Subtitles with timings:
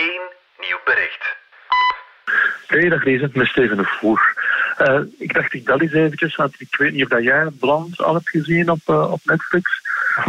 [0.00, 0.24] één
[0.58, 1.24] nieuw bericht.
[2.66, 4.22] Hey, dag Lise, met Steven de Voer.
[4.78, 8.02] Uh, ik dacht, ik bel eens eventjes, want ik weet niet of dat jij Blond
[8.02, 9.70] al hebt gezien op, uh, op Netflix.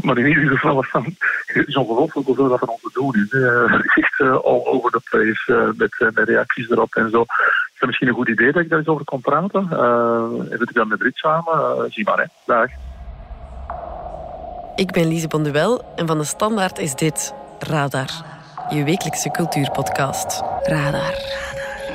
[0.02, 1.16] Maar in ieder geval, van,
[1.46, 3.32] het is ongelooflijk hoeveel dat van ons te doen is.
[3.32, 7.22] Uh, echt all over the place, met, met reacties erop en zo.
[7.22, 9.64] Is dat misschien een goed idee dat ik daar eens over kon praten?
[10.52, 12.26] even dan met Brit samen, zie maar, hè.
[12.46, 12.70] Dag.
[14.76, 18.41] Ik ben Lise Bonduel en van de Standaard is dit Radar.
[18.74, 20.42] Je wekelijkse cultuurpodcast.
[20.64, 21.14] Radar.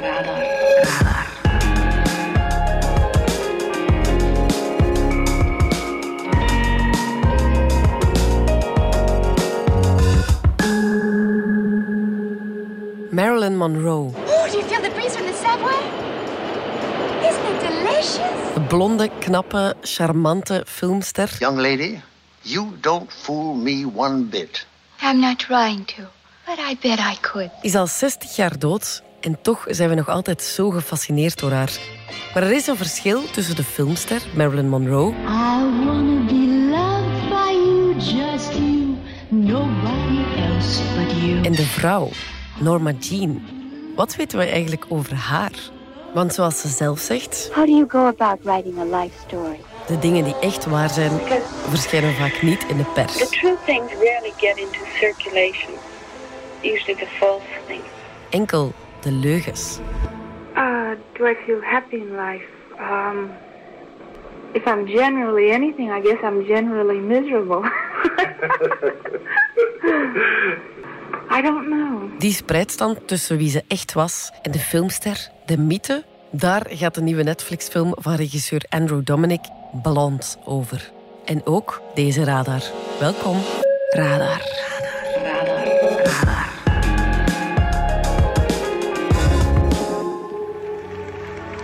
[0.01, 0.43] Radar.
[0.83, 1.27] Radar.
[13.11, 14.13] Marilyn Monroe.
[14.27, 15.83] Oh, do you feel the breeze from the subway?
[17.29, 18.55] Isn't it delicious?
[18.55, 21.39] De blonde, knappe, charmante filmster.
[21.39, 22.03] Young lady,
[22.43, 24.67] you don't fool me one bit.
[25.01, 26.03] I'm not trying to,
[26.47, 27.51] but I bet I could.
[27.63, 31.73] Is al 60 jaar dood en toch zijn we nog altijd zo gefascineerd door haar.
[32.35, 35.11] Maar er is een verschil tussen de filmster Marilyn Monroe.
[35.13, 38.97] I wanna be loved by you, just you,
[39.29, 41.43] nobody else but you.
[41.45, 42.09] En de vrouw,
[42.61, 43.43] Norma Jean.
[43.97, 45.53] Wat weten we eigenlijk over haar?
[46.15, 49.61] Want zoals ze zelf zegt, How do you go about writing a life story?
[49.87, 51.21] de dingen die echt waar zijn,
[51.69, 53.17] verschijnen vaak niet in de pers.
[53.17, 55.73] The true things rarely get into circulation.
[56.73, 57.85] Usually the false things.
[58.31, 59.79] Enkel de leugens.
[60.57, 62.47] Uh, do I feel happy in life?
[62.79, 63.31] Um,
[64.53, 67.63] if I'm generally anything, I guess I'm generally miserable.
[71.31, 72.11] I don't know.
[72.19, 77.03] Die spreidstand tussen wie ze echt was en de filmster, de mythe, daar gaat de
[77.03, 79.45] nieuwe Netflix-film van regisseur Andrew Dominic
[79.83, 80.91] Blond over.
[81.25, 82.63] En ook deze radar.
[83.01, 83.37] Welkom,
[83.91, 84.19] Radar.
[84.19, 84.41] Radar.
[85.23, 85.65] Radar.
[86.05, 86.56] Radar.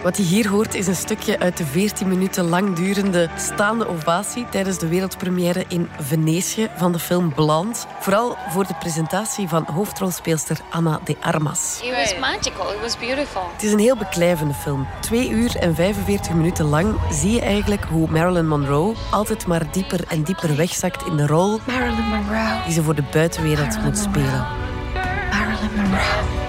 [0.03, 4.47] Wat je hier hoort is een stukje uit de 14 minuten lang durende staande ovatie
[4.51, 7.87] tijdens de wereldpremière in Venetië van de film Blond.
[8.01, 11.81] Vooral voor de presentatie van hoofdrolspeelster Anna de Armas.
[11.83, 12.73] It was magical.
[12.73, 13.43] It was beautiful.
[13.53, 14.87] Het is een heel beklijvende film.
[15.01, 20.05] Twee uur en 45 minuten lang zie je eigenlijk hoe Marilyn Monroe altijd maar dieper
[20.09, 22.63] en dieper wegzakt in de rol Marilyn Monroe.
[22.65, 24.47] die ze voor de buitenwereld moet spelen.
[25.31, 26.42] Marilyn Monroe.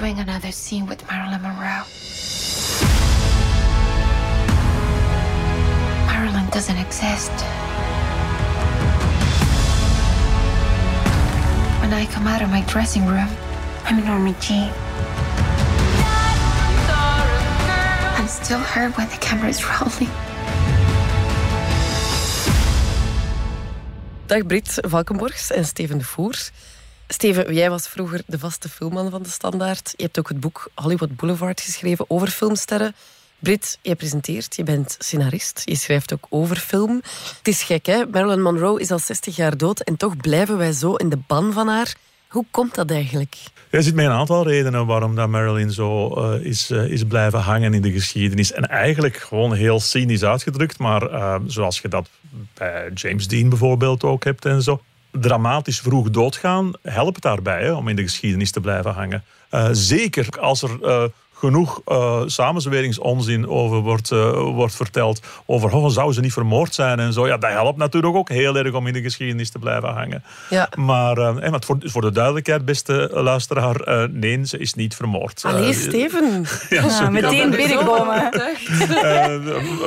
[0.00, 1.84] Doing another scene with Marilyn Monroe.
[6.06, 7.30] Marilyn doesn't exist.
[11.82, 13.28] When I come out of my dressing room,
[13.84, 14.72] I'm Norma Jean.
[18.16, 20.10] I'm still her when the camera is rolling.
[24.26, 26.50] Dag Brit Valkenborgs en Steven de Voer.
[27.12, 29.94] Steven, jij was vroeger de vaste filmman van de Standaard.
[29.96, 32.94] Je hebt ook het boek Hollywood Boulevard geschreven over filmsterren.
[33.38, 37.00] Brit, jij presenteert, je bent scenarist, je schrijft ook over film.
[37.38, 38.06] Het is gek, hè?
[38.06, 41.52] Marilyn Monroe is al 60 jaar dood en toch blijven wij zo in de ban
[41.52, 41.94] van haar.
[42.28, 43.36] Hoe komt dat eigenlijk?
[43.70, 47.40] Er zit mij een aantal redenen waarom dat Marilyn zo uh, is, uh, is blijven
[47.40, 48.52] hangen in de geschiedenis.
[48.52, 52.08] En eigenlijk gewoon heel cynisch uitgedrukt, maar uh, zoals je dat
[52.54, 54.80] bij James Dean bijvoorbeeld ook hebt en zo.
[55.12, 59.24] Dramatisch vroeg doodgaan helpt daarbij om in de geschiedenis te blijven hangen.
[59.72, 61.10] zeker als er
[61.40, 65.20] genoeg uh, samenzweringsonzin over wordt, uh, wordt verteld.
[65.46, 67.26] Over oh, zou ze niet vermoord zijn en zo.
[67.26, 70.24] Ja, dat helpt natuurlijk ook heel erg om in de geschiedenis te blijven hangen.
[70.50, 70.68] Ja.
[70.74, 75.42] Maar uh, voor, voor de duidelijkheid, beste luisteraar, nee, ze is niet vermoord.
[75.46, 76.44] Allee, Steven.
[76.70, 78.30] ja, ja, meteen binnenkomen.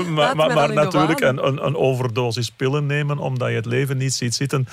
[0.10, 4.14] maar maar, maar natuurlijk een, een, een overdosis pillen nemen omdat je het leven niet
[4.14, 4.68] ziet zitten.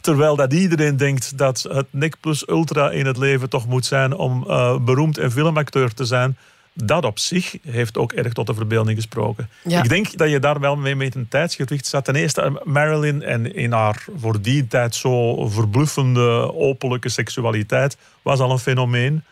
[0.00, 4.14] Terwijl dat iedereen denkt dat het nek plus ultra in het leven toch moet zijn
[4.14, 4.44] om
[4.84, 6.25] beroemd en filmacteur te zijn
[6.72, 9.48] dat op zich heeft ook erg tot de verbeelding gesproken.
[9.64, 9.82] Ja.
[9.82, 12.04] Ik denk dat je daar wel mee met een tijdsgewicht staat.
[12.04, 18.50] Ten eerste, Marilyn en in haar voor die tijd zo verbluffende openlijke seksualiteit was al
[18.50, 19.24] een fenomeen.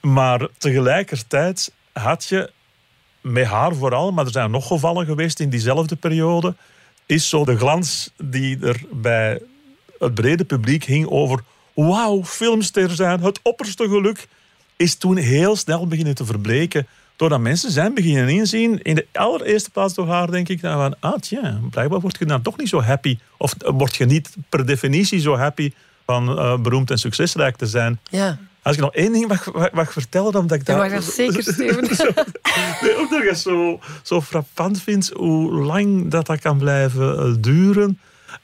[0.00, 2.50] Maar tegelijkertijd had je
[3.20, 6.54] met haar vooral, maar er zijn nog gevallen geweest in diezelfde periode,
[7.06, 9.40] is zo de glans die er bij
[9.98, 11.40] het brede publiek hing over
[11.74, 14.28] wauw, filmster zijn, het opperste geluk
[14.76, 16.86] is toen heel snel beginnen te verbleken.
[17.16, 21.18] Doordat mensen zijn beginnen inzien, in de allereerste plaats door haar, denk ik, van, ah
[21.18, 23.18] tja, blijkbaar word je dan toch niet zo happy.
[23.36, 25.72] Of word je niet per definitie zo happy
[26.06, 28.00] van uh, beroemd en succesrijk te zijn.
[28.10, 28.38] Ja.
[28.62, 30.76] Als ik nog één ding mag, mag vertellen, omdat ik dat...
[30.76, 31.96] Ja, maar zeker, Steven.
[31.96, 32.10] zo,
[32.80, 37.98] nee, omdat ik het zo, zo frappant vind hoe lang dat, dat kan blijven duren.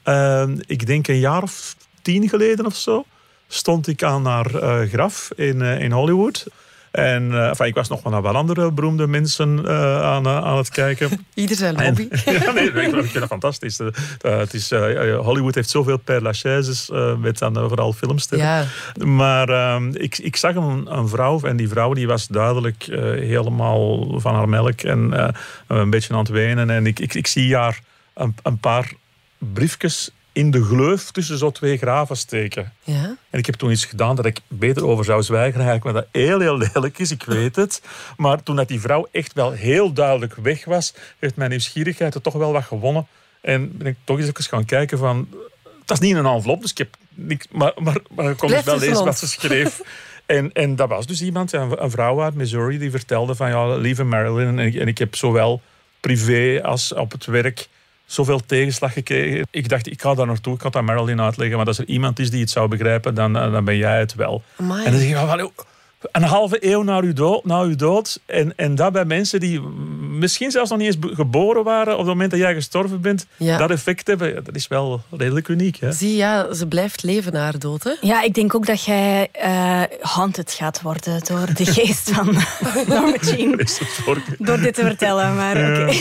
[0.05, 3.05] Uh, ik denk een jaar of tien geleden of zo
[3.53, 6.45] stond ik aan haar uh, graf in, uh, in Hollywood.
[6.91, 10.37] En uh, enfin, ik was nog wel naar wat andere beroemde mensen uh, aan, uh,
[10.37, 11.09] aan het kijken.
[11.33, 12.07] Ieder zijn hobby.
[12.25, 13.77] Ja, nee, ik vind dat fantastisch.
[14.21, 14.69] het is,
[15.17, 18.45] Hollywood heeft zoveel père lachaise met dan vooral filmsterren.
[18.45, 18.65] Ja.
[19.05, 22.85] Maar ehm, ik, ik zag een, een, vrouw en die vrouw die was duidelijk
[23.15, 25.33] helemaal van haar melk en
[25.67, 26.69] een beetje aan het wenen.
[26.69, 27.79] En ik, ik, ik zie haar
[28.13, 28.93] een, een paar
[29.37, 32.73] briefjes in de gleuf tussen zo twee graven steken.
[32.83, 33.15] Ja.
[33.29, 36.07] En ik heb toen iets gedaan dat ik beter over zou zwijgen, eigenlijk, maar dat
[36.11, 37.81] heel, heel lelijk is, ik weet het.
[38.17, 42.21] Maar toen dat die vrouw echt wel heel duidelijk weg was, heeft mijn nieuwsgierigheid er
[42.21, 43.07] toch wel wat gewonnen.
[43.41, 45.27] En ben ik toch eens even gaan kijken van...
[45.85, 47.47] Dat is niet een envelop, dus ik heb niks...
[47.51, 49.81] Maar, maar, maar ik kon dus wel lezen wat ze schreef.
[50.25, 53.49] En, en dat was dus iemand, een, een vrouw uit Missouri, die vertelde van...
[53.49, 55.61] Ja, lieve Marilyn, en ik, en ik heb zowel
[55.99, 57.67] privé als op het werk
[58.13, 59.47] zoveel tegenslag gekregen.
[59.51, 61.57] Ik dacht, ik ga daar naartoe, ik ga dat Marilyn uitleggen.
[61.57, 64.15] Maar als er iemand is die het zou begrijpen, dan, eh, dan ben jij het
[64.15, 64.43] wel.
[64.57, 64.85] Amai.
[64.85, 65.51] En dan zeg je,
[66.11, 69.61] een halve eeuw na uw dood, na uw dood en, en dat bij mensen die
[70.23, 73.57] misschien zelfs nog niet eens geboren waren op het moment dat jij gestorven bent, ja.
[73.57, 75.77] dat effect hebben, dat is wel redelijk uniek.
[75.79, 75.91] Hè?
[75.91, 77.83] Zie, ja, ze blijft leven na haar dood.
[77.83, 77.91] Hè?
[78.01, 82.25] Ja, ik denk ook dat jij uh, haunted gaat worden door de geest van
[82.87, 83.59] Norma Jean.
[84.37, 85.71] Door dit te vertellen, maar ja.
[85.71, 85.95] oké.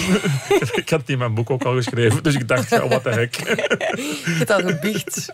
[0.48, 0.68] Okay.
[0.82, 3.10] ik had het in mijn boek ook al geschreven, dus ik dacht, ja, wat de
[3.10, 3.34] hek.
[3.34, 5.32] Je hebt al gebiecht.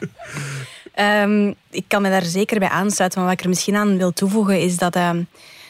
[1.00, 3.18] Um, ik kan me daar zeker bij aansluiten.
[3.18, 5.10] Maar wat ik er misschien aan wil toevoegen is dat, uh,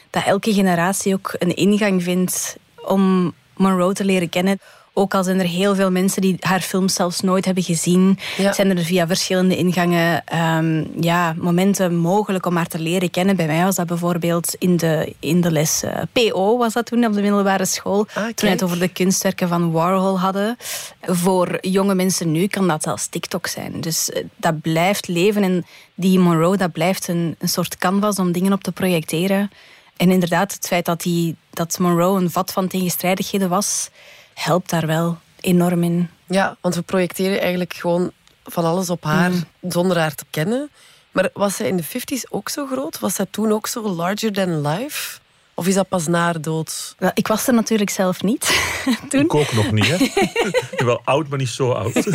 [0.09, 2.57] dat elke generatie ook een ingang vindt
[2.89, 4.59] om Monroe te leren kennen.
[4.93, 8.53] Ook al zijn er heel veel mensen die haar films zelfs nooit hebben gezien, ja.
[8.53, 10.23] zijn er via verschillende ingangen
[10.57, 13.35] um, ja, momenten mogelijk om haar te leren kennen.
[13.35, 17.05] Bij mij was dat bijvoorbeeld in de, in de les uh, PO, was dat toen
[17.05, 18.07] op de middelbare school.
[18.13, 20.57] Ah, toen we het over de kunstwerken van Warhol hadden.
[21.01, 23.81] Voor jonge mensen nu kan dat zelfs TikTok zijn.
[23.81, 25.65] Dus uh, dat blijft leven en
[25.95, 29.51] die Monroe, dat blijft een, een soort canvas om dingen op te projecteren.
[29.99, 33.89] En inderdaad, het feit dat, die, dat Monroe een vat van tegenstrijdigheden was,
[34.33, 36.09] helpt daar wel enorm in.
[36.27, 38.11] Ja, want we projecteren eigenlijk gewoon
[38.43, 39.71] van alles op haar, mm.
[39.71, 40.69] zonder haar te kennen.
[41.11, 42.99] Maar was zij in de 50s ook zo groot?
[42.99, 45.19] Was zij toen ook zo larger than life?
[45.53, 46.95] Of is dat pas na haar dood?
[46.97, 48.59] Wel, ik was er natuurlijk zelf niet
[49.09, 49.21] toen.
[49.21, 49.97] Ik ook nog niet, hè?
[50.85, 51.93] wel oud, maar niet zo oud.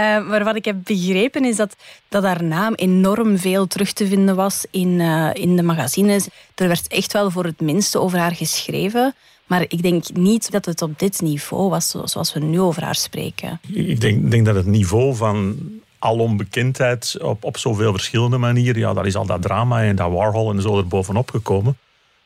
[0.00, 1.76] uh, maar wat ik heb begrepen is dat,
[2.08, 6.28] dat haar naam enorm veel terug te vinden was in, uh, in de magazines.
[6.54, 9.14] Er werd echt wel voor het minste over haar geschreven.
[9.46, 12.94] Maar ik denk niet dat het op dit niveau was zoals we nu over haar
[12.94, 13.60] spreken.
[13.72, 15.58] Ik denk, denk dat het niveau van
[15.98, 20.50] alonbekendheid op, op zoveel verschillende manieren, ja, daar is al dat drama en dat Warhol
[20.50, 21.76] en zo er bovenop gekomen.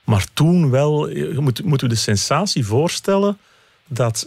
[0.04, 3.38] Maar toen wel, je moet, moet u de sensatie voorstellen
[3.86, 4.26] dat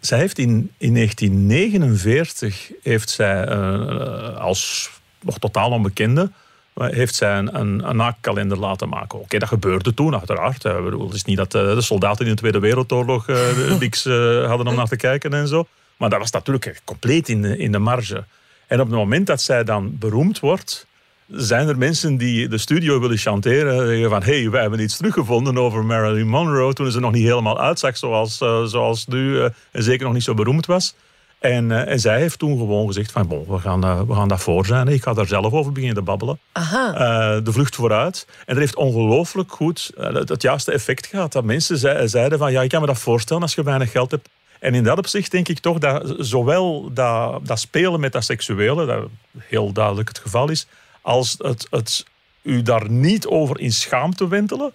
[0.00, 6.30] zij heeft in, in 1949 heeft zij uh, als nog totaal onbekende
[6.74, 9.14] heeft zij een, een, een naakkalender laten maken.
[9.14, 10.62] Oké, okay, dat gebeurde toen, uiteraard.
[10.62, 13.38] Het is niet dat de soldaten in de Tweede Wereldoorlog uh,
[13.80, 15.66] niks uh, hadden om naar te kijken en zo.
[15.96, 18.24] Maar dat was natuurlijk compleet in de, in de marge.
[18.66, 20.86] En op het moment dat zij dan beroemd wordt,
[21.30, 24.08] zijn er mensen die de studio willen chanteren.
[24.10, 26.72] Van, hé, hey, wij hebben iets teruggevonden over Marilyn Monroe.
[26.72, 29.34] Toen ze nog niet helemaal uitzag zoals, uh, zoals nu.
[29.34, 30.94] Uh, en zeker nog niet zo beroemd was.
[31.38, 34.28] En, uh, en zij heeft toen gewoon gezegd van, bon, we gaan, uh, we gaan
[34.28, 34.88] dat voor zijn.
[34.88, 36.38] Ik ga daar zelf over beginnen te babbelen.
[36.52, 36.92] Aha.
[36.92, 38.26] Uh, de vlucht vooruit.
[38.28, 41.32] En dat heeft ongelooflijk goed het, het, juiste effect gehad.
[41.32, 44.10] Dat mensen ze, zeiden van, ja, ik kan me dat voorstellen als je weinig geld
[44.10, 44.28] hebt.
[44.60, 48.86] En in dat opzicht denk ik toch dat zowel dat, dat spelen met dat seksuele,
[48.86, 49.08] dat
[49.38, 50.66] heel duidelijk het geval is,
[51.02, 52.04] als het, het
[52.42, 54.72] u daar niet over in schaamte wentelen.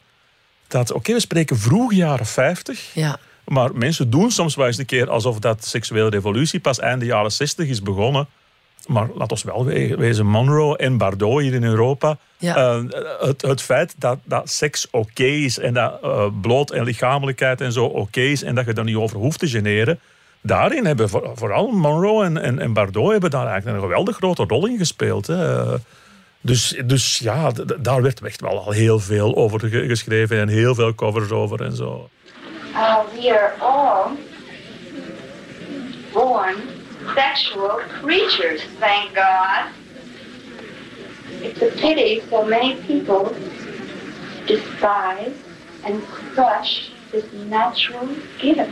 [0.67, 2.94] Dat, oké, okay, we spreken vroeg jaren 50.
[2.94, 3.17] Ja.
[3.46, 7.32] Maar mensen doen soms wel eens een keer alsof dat seksuele revolutie pas einde jaren
[7.32, 8.27] 60 is begonnen.
[8.88, 12.17] Maar laat ons wel wezen, Monroe en Bardot hier in Europa.
[12.38, 12.75] Ja.
[12.75, 12.84] Uh,
[13.20, 17.62] het, het feit dat, dat seks oké okay is en dat uh, bloot en lichamelijkheid
[17.62, 20.00] en zo oké okay is en dat je er niet over hoeft te generen.
[20.41, 24.44] Daarin hebben voor, vooral Monroe en, en, en, Bardot hebben daar eigenlijk een geweldig grote
[24.48, 25.27] rol in gespeeld.
[25.27, 25.74] Hè.
[26.46, 30.96] Dus, dus ja, daar werd echt wel al heel veel over geschreven en heel veel
[30.96, 32.10] covers over en zo.
[32.74, 34.12] Uh, we are all
[36.14, 36.56] born
[37.16, 39.66] sexual creatures, thank God.
[41.42, 43.36] It's a pity so many people
[44.46, 45.36] despise
[45.84, 48.70] and crush this natural gift.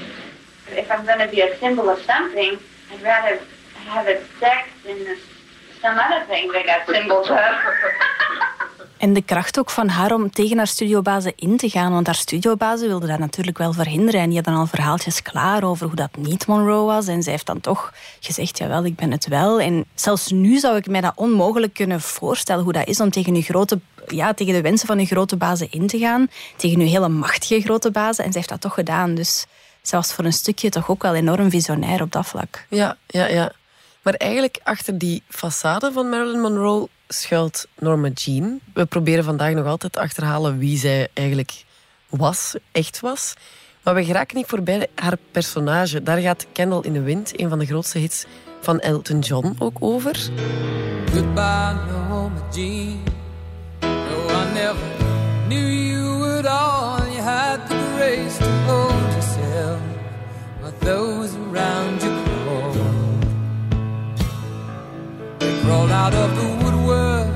[0.68, 2.60] If I'm going to be a symbol of something,
[2.92, 3.40] I'd rather
[3.86, 5.18] have it sex than
[9.04, 11.92] En de kracht ook van haar om tegen haar studiobazen in te gaan.
[11.92, 14.22] Want haar studiobazen wilden dat natuurlijk wel verhinderen.
[14.22, 17.08] En die hadden al verhaaltjes klaar over hoe dat niet Monroe was.
[17.08, 19.60] En zij heeft dan toch gezegd, jawel, ik ben het wel.
[19.60, 23.36] En zelfs nu zou ik mij dat onmogelijk kunnen voorstellen hoe dat is om tegen,
[23.36, 26.30] uw grote, ja, tegen de wensen van uw grote bazen in te gaan.
[26.56, 28.24] Tegen uw hele machtige grote bazen.
[28.24, 29.16] En zij heeft dat toch gedaan.
[29.16, 29.46] Dus
[29.82, 32.66] zij was voor een stukje toch ook wel enorm visionair op dat vlak.
[32.70, 33.52] Ja, ja, ja.
[34.04, 38.60] Maar eigenlijk achter die façade van Marilyn Monroe schuilt Norma Jean.
[38.74, 41.64] We proberen vandaag nog altijd te achterhalen wie zij eigenlijk
[42.10, 43.34] was, echt was.
[43.84, 46.04] Maar we geraken niet voorbij haar personage.
[46.04, 48.26] Daar gaat Candle in the Wind, een van de grootste hits
[48.62, 50.16] van Elton John, ook over.
[51.14, 53.04] Goodbye, Norma Jean.
[53.82, 54.88] No, I never
[55.48, 57.12] knew you at all.
[57.12, 59.80] You had the grace to hold yourself,
[60.62, 61.23] but those
[66.04, 67.32] out of the woodwork,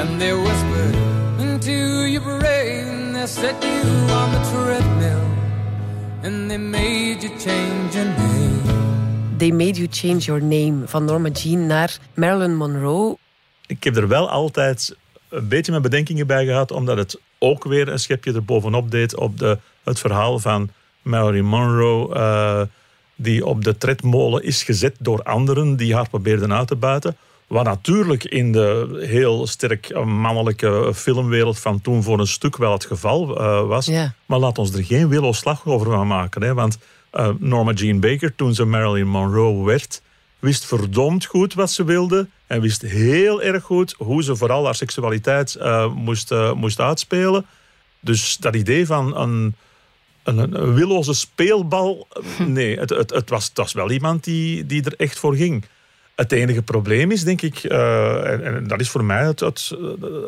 [0.00, 0.96] and they whispered
[1.38, 1.76] into
[2.14, 3.12] your brain.
[3.12, 3.82] They set you
[4.20, 5.26] on the treadmill,
[6.22, 9.38] and they made you change your name.
[9.38, 13.16] They Made You Change Your Name van Norma Jean naar Marilyn Monroe.
[13.66, 14.96] Ik heb er wel altijd
[15.28, 19.38] een beetje mijn bedenkingen bij gehad, omdat het ook weer een schepje erbovenop deed op
[19.38, 20.70] de, het verhaal van
[21.02, 22.62] Marilyn Monroe, eh,
[23.22, 27.16] die op de tredmolen is gezet door anderen die haar probeerden uit te buiten.
[27.46, 32.84] Wat natuurlijk in de heel sterk mannelijke filmwereld van toen voor een stuk wel het
[32.84, 33.86] geval eh, was.
[33.86, 34.14] Ja.
[34.26, 36.42] Maar laat ons er geen willow slag over van maken.
[36.42, 36.54] Hè?
[36.54, 36.78] Want
[37.10, 40.02] eh, Norma Jean Baker, toen ze Marilyn Monroe werd,
[40.38, 42.26] wist verdomd goed wat ze wilde.
[42.46, 47.46] En wist heel erg goed hoe ze vooral haar seksualiteit eh, moest, moest uitspelen.
[48.00, 49.54] Dus dat idee van een,
[50.22, 52.08] een, willoze speelbal,
[52.46, 55.64] nee, het, het, het, was, het was wel iemand die, die er echt voor ging.
[56.14, 59.72] Het enige probleem is, denk ik, eh, en, en dat is voor mij het, het,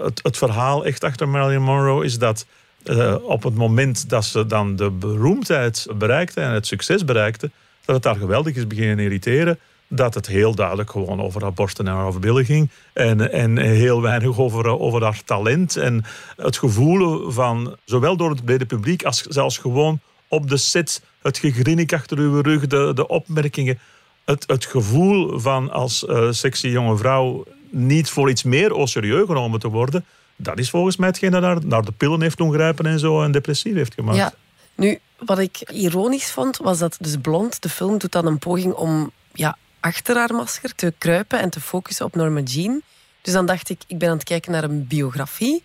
[0.03, 2.47] het, het verhaal echt achter Marilyn Monroe, is dat
[2.83, 7.51] eh, op het moment dat ze dan de beroemdheid bereikte en het succes bereikte,
[7.85, 9.59] dat het daar geweldig is beginnen irriteren.
[9.95, 12.71] Dat het heel duidelijk gewoon over haar borsten en haar billen ging.
[12.93, 15.77] En, en heel weinig over, over haar talent.
[15.77, 16.05] En
[16.37, 21.39] het gevoel van, zowel door het brede publiek als zelfs gewoon op de set, het
[21.39, 23.79] gegrinnik achter uw rug, de, de opmerkingen.
[24.25, 29.27] Het, het gevoel van als eh, sexy jonge vrouw niet voor iets meer au serieus
[29.27, 30.05] genomen te worden.
[30.37, 33.23] Dat is volgens mij hetgeen dat haar naar de pillen heeft doen grijpen en zo
[33.23, 34.19] en depressief heeft gemaakt.
[34.19, 34.33] Ja.
[34.75, 38.73] Nu, wat ik ironisch vond, was dat dus Blond, de film, doet dan een poging
[38.73, 42.83] om ja, achter haar masker te kruipen en te focussen op Norma Jean.
[43.23, 45.63] Dus dan dacht ik, ik ben aan het kijken naar een biografie,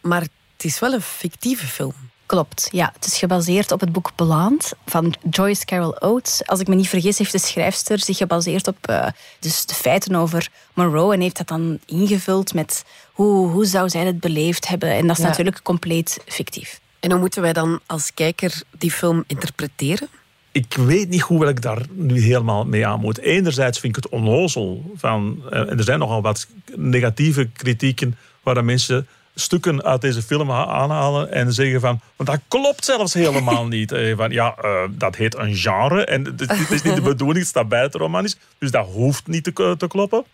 [0.00, 1.94] maar het is wel een fictieve film.
[2.26, 2.90] Klopt, ja.
[2.94, 6.46] Het is gebaseerd op het boek Blonde van Joyce Carol Oates.
[6.46, 9.06] Als ik me niet vergis, heeft de schrijfster zich gebaseerd op eh,
[9.40, 14.06] dus de feiten over Monroe en heeft dat dan ingevuld met hoe, hoe zou zij
[14.06, 14.90] het beleefd hebben.
[14.90, 15.28] En dat is Ja.
[15.28, 16.80] natuurlijk compleet fictief.
[17.00, 20.08] En hoe moeten wij dan als kijker die film interpreteren?
[20.54, 23.18] Ik weet niet hoe ik daar nu helemaal mee aan moet.
[23.18, 24.92] Enerzijds vind ik het onnozel.
[24.96, 30.50] Van, eh, en er zijn nogal wat negatieve kritieken waar mensen stukken uit deze film
[30.50, 33.92] ha- aanhalen en zeggen van, want dat klopt zelfs helemaal niet.
[33.92, 37.48] Eh, Van, ja, eh, dat heet een genre en het is niet de bedoeling, het
[37.48, 40.24] staat buiten romanisch, dus dat hoeft niet te, te kloppen.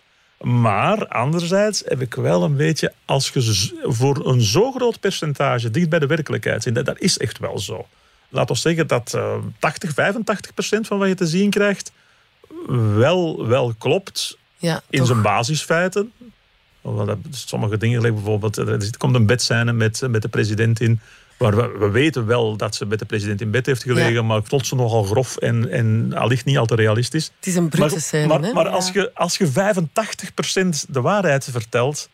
[0.40, 5.88] Maar anderzijds heb ik wel een beetje, als je voor een zo groot percentage dicht
[5.88, 7.86] bij de werkelijkheid zit, dat, dat is echt wel zo.
[8.30, 11.92] Laat ons zeggen dat eh 80, 85 procent van wat je te zien krijgt
[12.94, 15.06] wel, wel klopt Ja, in toch?
[15.08, 16.12] zijn basisfeiten.
[16.82, 21.00] Dat- sommige dingen, bijvoorbeeld, er zit- komt een bedscène met, met de president in.
[21.36, 24.22] Waar we, we weten wel dat ze met de president in bed heeft gelegen, Ja.
[24.22, 27.30] maar vond ze nogal grof en, en allicht niet al te realistisch.
[27.36, 28.52] Het is een brute maar, scène, Maar, hè?
[28.52, 32.08] maar als, je, als je 85% de waarheid vertelt,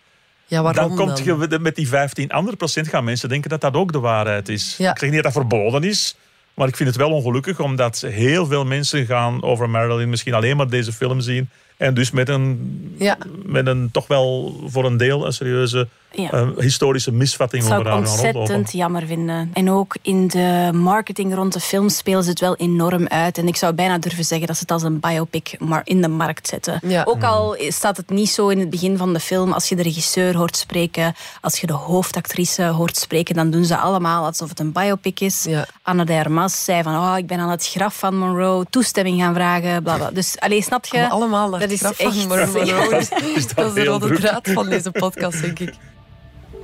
[0.47, 3.75] Ja, waarom dan komt je met die 15 andere procent gaan mensen denken dat dat
[3.75, 4.75] ook de waarheid is.
[4.79, 4.91] Ja.
[4.91, 6.17] Ik zeg niet dat dat verboden is,
[6.55, 10.57] maar ik vind het wel ongelukkig omdat heel veel mensen gaan over Marilyn misschien alleen
[10.57, 13.19] maar deze film zien en dus met een, Ja.
[13.45, 16.51] met een toch wel voor een deel een serieuze Ja.
[16.57, 19.51] historische misvatting Dat zou over ik ontzettend jammer vinden.
[19.53, 23.39] En ook in de marketing rond de film spelen ze het wel enorm uit.
[23.39, 26.09] En ik zou bijna durven zeggen dat ze het als een biopic maar in de
[26.09, 26.81] markt zetten.
[26.83, 27.03] Ja.
[27.05, 29.53] Ook al staat het niet zo in het begin van de film.
[29.53, 33.77] Als je de regisseur hoort spreken, als je de hoofdactrice hoort spreken, dan doen ze
[33.77, 35.45] allemaal alsof het een biopic is.
[35.49, 35.67] Ja.
[35.83, 39.35] Anna de Armas zei van, oh, ik ben aan het graf van Monroe toestemming gaan
[39.35, 39.83] vragen.
[39.83, 40.11] Bla bla.
[40.11, 40.99] Dus alleen snap je?
[40.99, 42.91] Maar allemaal naar dat het is graf van echt- Marilyn Monroe.
[42.91, 44.19] Dat is- is Dat is de rode druk.
[44.19, 45.75] draad van deze podcast, denk ik.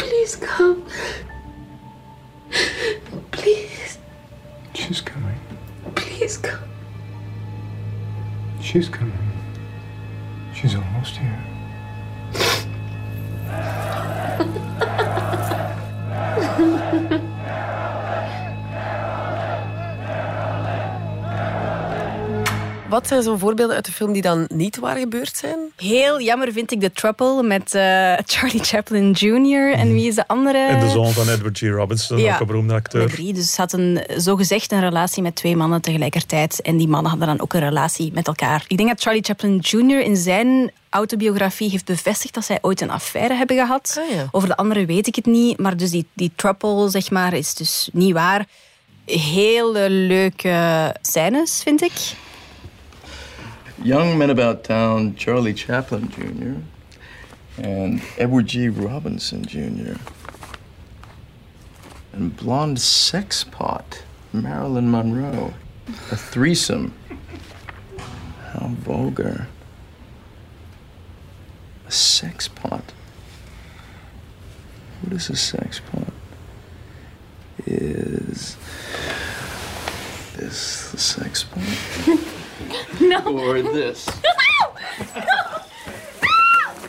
[0.02, 0.84] Please come.
[3.30, 3.98] Please.
[4.74, 5.38] She's coming.
[5.94, 6.68] Please come.
[8.60, 9.12] She's coming.
[10.54, 11.38] She's almost here.
[22.92, 25.58] Wat zijn zo'n voorbeelden uit de film die dan niet waar gebeurd zijn?
[25.76, 29.72] Heel jammer vind ik de Trouble met eh, Charlie Chaplin Jr.
[29.72, 30.58] En wie is de andere?
[30.58, 31.62] En de zoon van Edward G.
[31.62, 32.34] Robinson, Ja.
[32.34, 33.08] ook een beroemde acteur.
[33.10, 33.32] Drie.
[33.32, 36.60] Dus ze had een, zogezegd een relatie met twee mannen tegelijkertijd.
[36.62, 38.64] En die mannen hadden dan ook een relatie met elkaar.
[38.68, 40.00] Ik denk dat Charlie Chaplin Jr.
[40.00, 44.00] in zijn autobiografie heeft bevestigd dat zij ooit een affaire hebben gehad.
[44.08, 44.26] Ah, ja.
[44.30, 45.58] Over de andere weet ik het niet.
[45.58, 48.46] Maar dus die, die trouble, zeg maar, is dus niet waar.
[49.06, 51.92] Hele leuke scènes, vind ik.
[53.80, 56.60] Young men about town, Charlie Chaplin Jr.
[57.60, 58.68] and Edward G.
[58.68, 59.94] Robinson Jr.
[62.12, 65.54] And blonde sex pot, Marilyn Monroe.
[66.10, 66.94] A threesome.
[68.52, 69.48] How vulgar.
[71.86, 72.92] A sex pot.
[75.00, 76.12] What is a sex pot?
[77.66, 78.56] Is
[80.36, 82.18] this the sex pot?
[83.08, 83.20] No.
[83.24, 84.04] Or this?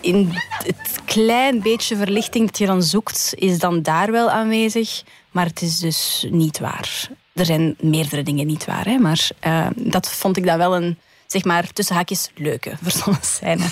[0.03, 0.29] in
[0.63, 5.03] het klein beetje verlichting dat je dan zoekt, is dan daar wel aanwezig.
[5.31, 7.09] Maar het is dus niet waar.
[7.33, 8.97] Er zijn meerdere dingen niet waar, hè?
[8.97, 13.65] maar eh, dat vond ik dan wel een, zeg maar, tussen haakjes leuke verzonnen scène.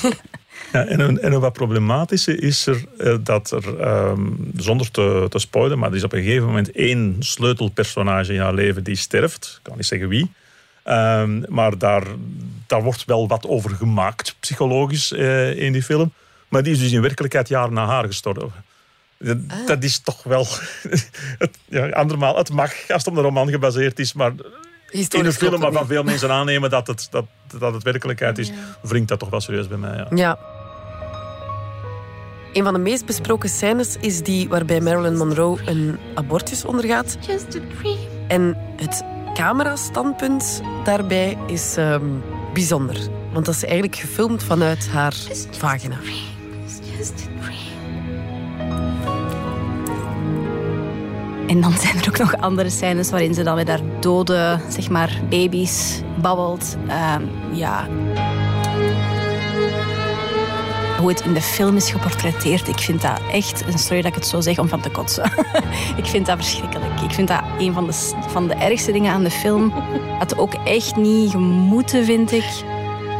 [0.71, 5.25] Ja, en, een, en een wat problematische is er eh, dat er, ehm, zonder te,
[5.29, 8.95] te spoilen, maar er is op een gegeven moment één sleutelpersonage in haar leven die
[8.95, 9.53] sterft.
[9.57, 10.31] Ik kan niet zeggen wie.
[10.83, 12.03] Ehm, maar daar,
[12.67, 16.13] daar wordt wel wat over gemaakt, psychologisch, eh, in die film.
[16.47, 18.63] Maar die is dus in werkelijkheid jaren na haar gestorven.
[19.17, 20.47] Dat, dat is toch wel...
[21.43, 24.31] het, ja, andermaal, het mag als het op een roman gebaseerd is, maar...
[24.91, 27.25] In een film waarvan veel mensen aannemen dat het, dat,
[27.59, 29.97] dat het werkelijkheid is, wringt dat toch wel serieus bij mij.
[29.97, 30.07] Ja.
[30.15, 30.39] Ja.
[32.53, 37.17] Een van de meest besproken scènes is die waarbij Marilyn Monroe een abortus ondergaat.
[38.27, 39.03] En het
[39.41, 42.05] camerastandpunt daarbij is ehm,
[42.53, 42.97] bijzonder.
[43.33, 45.13] Want dat is eigenlijk gefilmd vanuit haar
[45.51, 45.95] vagina.
[51.47, 54.89] En dan zijn er ook nog andere scènes waarin ze dan met haar dode zeg
[54.89, 56.77] maar, baby's babbelt.
[56.87, 57.87] Ehm, ja.
[61.01, 64.15] Hoe het in de film is geportretteerd, ik vind dat echt, een sorry dat ik
[64.15, 65.31] het zo zeg, om van te kotsen.
[66.01, 67.01] ik vind dat verschrikkelijk.
[67.01, 67.93] Ik vind dat een van de,
[68.27, 69.71] van de ergste dingen aan de film.
[70.19, 72.45] Het ook echt niet gemoeten, vind ik.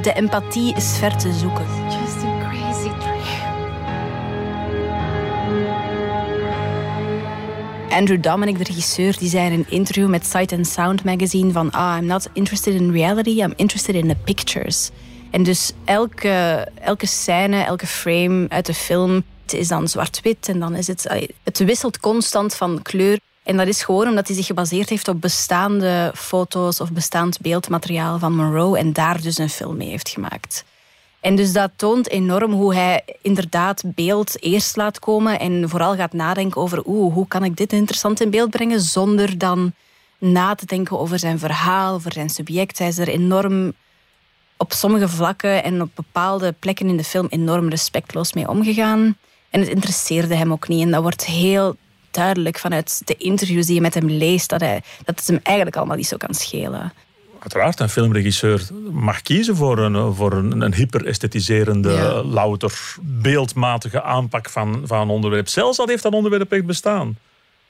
[0.02, 1.66] De empathie is ver te zoeken.
[1.86, 3.20] Just a crazy dream.
[7.90, 11.72] Andrew Dominic, de regisseur, die zei in een interview met Sight and Sound magazine van
[11.72, 14.92] ah, I'm not interested in reality, I'm interested in the pictures.
[15.32, 20.76] En dus elke, elke scène, elke frame uit de film is dan zwart-wit en dan
[20.76, 21.28] is het...
[21.44, 23.20] Het wisselt constant van kleur.
[23.44, 28.20] En dat is gewoon omdat hij zich gebaseerd heeft op bestaande foto's of bestaand beeldmateriaal
[28.20, 30.64] van Monroe en daar dus een film mee heeft gemaakt.
[31.20, 36.14] En dus dat toont enorm hoe hij inderdaad beeld eerst laat komen en vooral gaat
[36.14, 39.74] nadenken over oeh, hoe kan ik dit interessant in beeld brengen zonder dan
[40.18, 42.78] na te denken over zijn verhaal, over zijn subject.
[42.78, 43.74] Hij is er enorm
[44.62, 49.18] op sommige vlakken en op bepaalde plekken in de film enorm respectloos mee omgegaan.
[49.50, 50.82] En het interesseerde hem ook niet.
[50.82, 51.76] En dat wordt heel
[52.12, 55.76] duidelijk vanuit de interviews die je met hem leest, dat, hij, dat het hem eigenlijk
[55.78, 56.94] allemaal niet zo kan schelen.
[57.40, 62.24] Uiteraard, een filmregisseur mag kiezen voor een, voor een, een hyper-esthetiserende, Ja.
[62.24, 65.48] louter, beeldmatige aanpak van, van een onderwerp.
[65.48, 67.18] Zelfs al heeft dat onderwerp echt bestaan.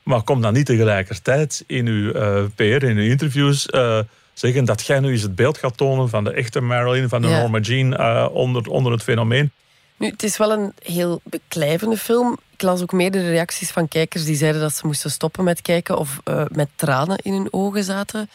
[0.03, 3.99] Maar kom dan niet tegelijkertijd in uw eh, PR, in uw interviews, eh,
[4.33, 7.27] zeggen dat jij nu eens het beeld gaat tonen van de echte Marilyn, van de
[7.27, 7.39] Ja.
[7.39, 9.51] Norma Jean eh, onder, onder het fenomeen.
[9.97, 12.37] Nu, het is wel een heel beklijvende film.
[12.53, 15.97] Ik las ook meerdere reacties van kijkers die zeiden dat ze moesten stoppen met kijken
[15.97, 18.29] of eh, met tranen in hun ogen zaten.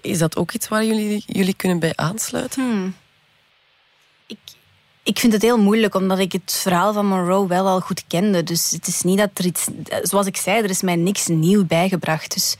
[0.00, 2.62] Is dat ook iets waar jullie, jullie kunnen bij aansluiten?
[2.62, 2.94] Hmm.
[4.26, 4.38] Ik,
[5.02, 8.42] ik vind het heel moeilijk, omdat ik het verhaal van Monroe wel al goed kende.
[8.42, 9.66] Dus het is niet dat er iets...
[10.02, 12.34] Zoals ik zei, er is mij niks nieuw bijgebracht.
[12.34, 12.56] Dus,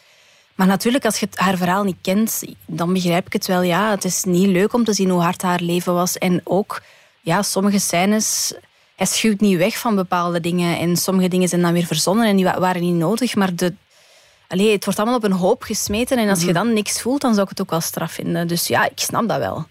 [0.60, 3.62] maar natuurlijk, als je haar verhaal niet kent, dan begrijp ik het wel.
[3.62, 6.18] Ja, het is niet leuk om te zien hoe hard haar leven was.
[6.18, 6.82] En ook,
[7.20, 8.52] ja, sommige scènes...
[8.96, 10.78] Hij schuwt niet weg van bepaalde dingen.
[10.78, 13.34] En sommige dingen zijn dan weer verzonnen en die wa- waren niet nodig.
[13.34, 13.74] Maar de,
[14.48, 16.18] Allee, het wordt allemaal op een hoop gesmeten.
[16.18, 18.48] En als je dan niks voelt, dan zou ik het ook wel straf vinden.
[18.48, 19.66] Dus ja, ik snap dat wel.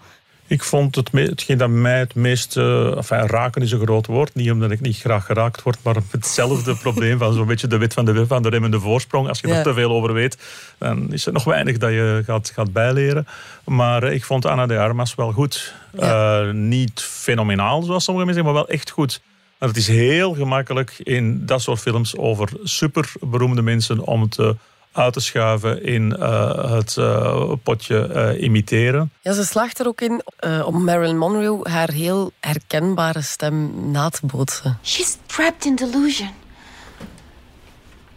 [0.50, 2.58] Ik vond het, hetgeen dat mij het meest...
[2.58, 4.36] enfin, raken is een groot woord.
[4.36, 7.94] Niet omdat ik niet graag geraakt word, maar hetzelfde probleem van zo'n beetje de wet
[7.94, 9.28] van de, van de remmende voorsprong.
[9.28, 9.56] Als je Ja.
[9.58, 10.38] er te veel over weet,
[10.78, 13.28] dan is er nog weinig dat je gaat, gaat bijleren.
[13.66, 15.74] Maar eh, ik vond Anna de Armas wel goed.
[15.96, 19.22] Eh, niet fenomenaal, zoals sommige mensen zeggen, maar wel echt goed.
[19.58, 24.56] Maar het is heel gemakkelijk in dat soort films over superberoemde mensen om te
[25.00, 29.12] uit te schuiven in uh, het uh, potje uh, imiteren.
[29.22, 30.22] Ja, ze slaagt er ook in
[30.66, 34.78] om Marilyn Monroe haar heel herkenbare stem na te bootsen.
[34.84, 36.30] She's trapped in delusion.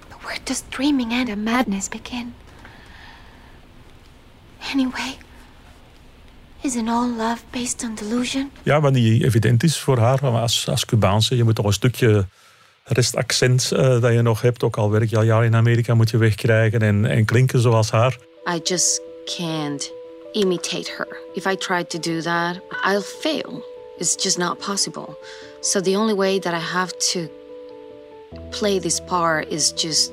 [0.09, 2.35] But where does dreaming and a madness begin?
[4.73, 5.17] Anyway,
[6.61, 8.51] isn't all love based on delusion?
[8.63, 11.37] Ja, wat niet evident is voor haar als, als Cubaanse.
[11.37, 12.27] Je moet toch een stukje
[12.85, 16.11] restaccent uh, dat je nog hebt, ook al werk je al jaren in Amerika, moet
[16.11, 18.19] je wegkrijgen en, en klinken zoals haar.
[18.55, 19.93] I just can't
[20.33, 21.09] imitate her.
[21.35, 23.65] If I try to do that, I'll fail.
[23.99, 25.19] It's just not possible.
[25.61, 27.21] So the only way that I have to
[28.51, 30.13] play this part is just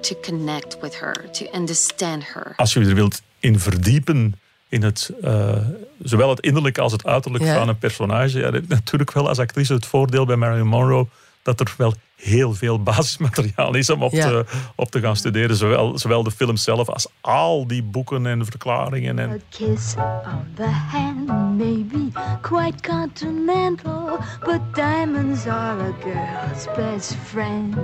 [0.00, 2.52] to connect with her, to understand her.
[2.56, 4.34] Als je er wilt in verdiepen
[4.68, 5.56] in het, uh,
[6.02, 7.58] zowel het innerlijke als het uiterlijk ja.
[7.58, 8.38] van een personage.
[8.38, 11.06] Ja, natuurlijk wel als actrice het voordeel bij Marilyn Monroe
[11.44, 14.28] dat er wel heel veel basismateriaal is om op, ja.
[14.28, 14.44] te,
[14.76, 15.56] op te gaan studeren.
[15.56, 19.18] Zowel, zowel de film zelf als al die boeken en verklaringen.
[19.18, 19.30] En...
[19.30, 21.26] A kiss on the hand
[21.56, 22.08] may be
[22.40, 27.76] quite continental, but diamonds are a girl's best friend.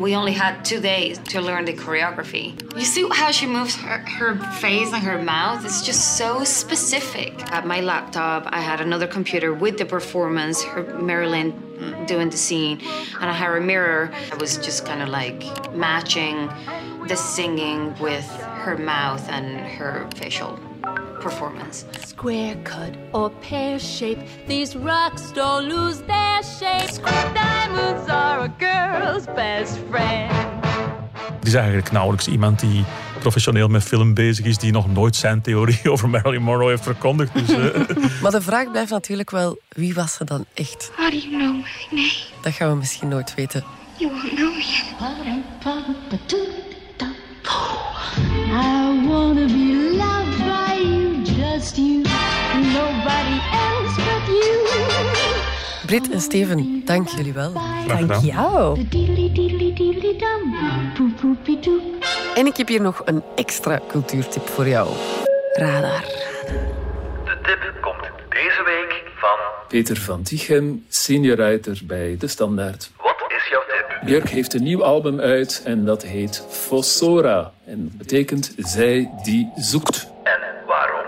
[0.00, 2.54] We only had two days to learn the choreography.
[2.74, 5.64] You see how she moves her, her face and her mouth?
[5.64, 7.32] It's just so specific.
[7.50, 11.52] At my laptop, I had another computer with the performance, her Marilyn
[12.06, 12.80] doing the scene,
[13.20, 14.10] and I had a mirror.
[14.32, 15.42] I was just kind of like
[15.74, 16.48] matching
[17.08, 18.26] the singing with
[18.64, 20.58] her mouth and her facial
[21.20, 21.84] performance.
[22.04, 26.90] Square cut or pear shape, these rocks don't lose their shape.
[26.90, 30.32] Square diamonds are a girl's best friend.
[31.38, 32.84] Het is eigenlijk nauwelijks iemand die
[33.26, 37.32] professioneel met film bezig is, die nog nooit zijn theorie over Marilyn Monroe heeft verkondigd.
[37.32, 37.74] Dus, uh.
[38.22, 40.90] maar de vraag blijft natuurlijk wel, wie was ze dan echt?
[40.96, 42.12] How do you know my name?
[42.42, 43.64] Dat gaan we misschien nooit weten.
[43.96, 44.84] You won't know yet.
[48.48, 52.02] I wanna be loved by you, just you,
[52.52, 54.56] nobody else but you.
[55.86, 57.52] Brit en Steven, dank jullie wel.
[57.86, 58.78] Dank jou.
[62.36, 64.88] En ik heb hier nog een extra cultuurtip voor jou.
[65.52, 66.00] Radar.
[67.24, 69.38] De tip komt deze week van...
[69.68, 72.90] Peter van Tichem, senior writer bij De Standaard.
[72.96, 74.00] Wat is jouw tip?
[74.04, 77.52] Björk heeft een nieuw album uit en dat heet Fossora.
[77.64, 80.08] En dat betekent zij die zoekt.
[80.22, 81.06] En waarom?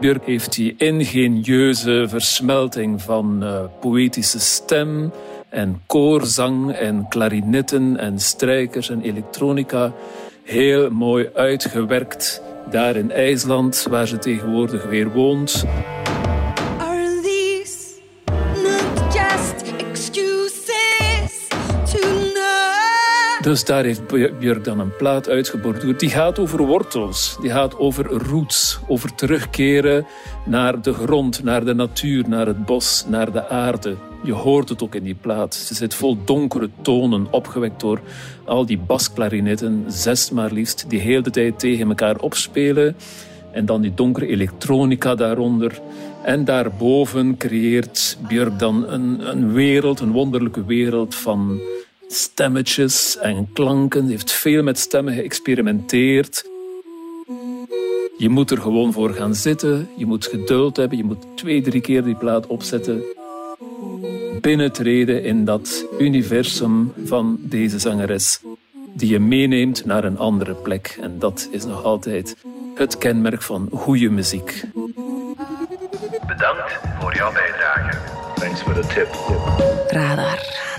[0.00, 5.12] Björk heeft die ingenieuze versmelting van uh, poëtische stem
[5.48, 9.92] en koorzang en klarinetten en strijkers en elektronica
[10.42, 15.64] heel mooi uitgewerkt daar in IJsland, waar ze tegenwoordig weer woont.
[23.40, 24.06] Dus daar heeft
[24.38, 26.00] Björk dan een plaat uitgeborduurd.
[26.00, 30.06] Die gaat over wortels, die gaat over roots, over terugkeren
[30.46, 33.96] naar de grond, naar de natuur, naar het bos, naar de aarde.
[34.22, 35.54] Je hoort het ook in die plaat.
[35.54, 38.00] Ze zit vol donkere tonen, opgewekt door
[38.44, 42.96] al die basklarinetten, zes maar liefst, die heel de tijd tegen elkaar opspelen.
[43.52, 45.80] En dan die donkere elektronica daaronder.
[46.22, 51.60] En daarboven creëert Björk dan een, een wereld, een wonderlijke wereld van
[52.12, 54.04] stemmetjes en klanken.
[54.04, 56.44] Ze heeft veel met stemmen geëxperimenteerd.
[58.18, 59.88] Je moet er gewoon voor gaan zitten.
[59.96, 60.98] Je moet geduld hebben.
[60.98, 63.02] Je moet twee, drie keer die plaat opzetten.
[64.40, 68.40] Binnentreden in dat universum van deze zangeres.
[68.94, 70.98] Die je meeneemt naar een andere plek.
[71.00, 72.36] En dat is nog altijd
[72.74, 74.64] het kenmerk van goede muziek.
[76.26, 77.98] Bedankt voor jouw bijdrage.
[78.34, 79.08] Thanks for the tip.
[79.88, 80.69] Radar.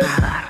[0.00, 0.48] Radar.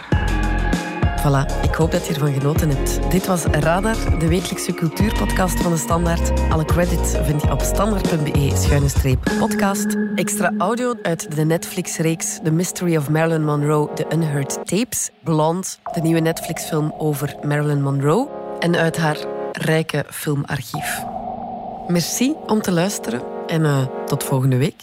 [1.18, 3.10] Voilà, ik hoop dat je ervan genoten hebt.
[3.10, 6.50] Dit was Radar, de wekelijkse cultuurpodcast van de Standaard.
[6.50, 9.96] Alle credits vind je op standaard.be-podcast.
[10.14, 15.10] Extra audio uit de Netflix-reeks The Mystery of Marilyn Monroe, The Unheard Tapes.
[15.24, 18.28] Blonde, de nieuwe Netflix-film over Marilyn Monroe.
[18.58, 19.16] En uit haar
[19.52, 21.02] rijke filmarchief.
[21.86, 24.82] Merci om te luisteren en uh, tot volgende week.